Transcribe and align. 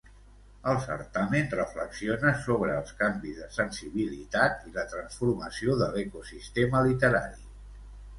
El 0.69 0.77
certamen 0.83 1.49
reflexiona 1.57 2.31
sobre 2.45 2.77
els 2.83 2.95
canvis 3.01 3.41
de 3.41 3.49
sensibilitat 3.57 4.65
i 4.69 4.73
la 4.79 4.87
transformació 4.95 5.77
de 5.83 5.91
l'ecosistema 5.97 6.83
literari. 6.89 7.45